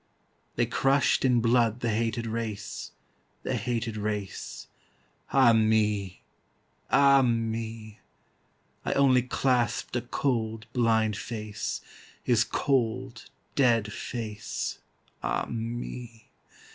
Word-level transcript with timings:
They 0.55 0.65
crushed 0.65 1.23
in 1.23 1.41
blood 1.41 1.81
the 1.81 1.91
hated 1.91 2.25
race, 2.25 2.89
The 3.43 3.55
hated 3.55 3.97
race. 3.97 4.65
Ah 5.31 5.53
me! 5.53 6.23
Ah 6.89 7.21
me!I 7.21 8.93
only 8.93 9.21
clasped 9.21 9.95
a 9.95 10.01
cold, 10.01 10.65
blind 10.73 11.15
face, 11.17 11.81
His 12.23 12.43
cold, 12.43 13.29
dead 13.53 13.93
face. 13.93 14.79
Ah 15.21 15.45
me! 15.47 16.31